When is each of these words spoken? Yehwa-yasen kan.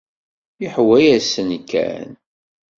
Yehwa-yasen 0.61 1.49
kan. 1.71 2.09